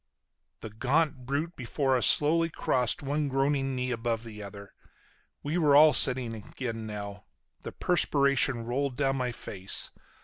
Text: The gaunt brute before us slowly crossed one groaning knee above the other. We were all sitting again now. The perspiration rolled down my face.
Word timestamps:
The 0.61 0.71
gaunt 0.71 1.27
brute 1.27 1.55
before 1.55 1.95
us 1.95 2.07
slowly 2.07 2.49
crossed 2.49 3.03
one 3.03 3.27
groaning 3.27 3.75
knee 3.75 3.91
above 3.91 4.23
the 4.23 4.41
other. 4.41 4.73
We 5.43 5.59
were 5.59 5.75
all 5.75 5.93
sitting 5.93 6.33
again 6.33 6.87
now. 6.87 7.25
The 7.61 7.71
perspiration 7.71 8.65
rolled 8.65 8.97
down 8.97 9.17
my 9.17 9.31
face. 9.31 9.91